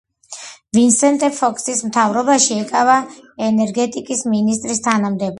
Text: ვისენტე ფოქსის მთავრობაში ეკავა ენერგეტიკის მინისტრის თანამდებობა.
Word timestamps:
ვისენტე 0.75 1.27
ფოქსის 1.39 1.81
მთავრობაში 1.89 2.57
ეკავა 2.61 2.95
ენერგეტიკის 3.49 4.25
მინისტრის 4.33 4.83
თანამდებობა. 4.89 5.29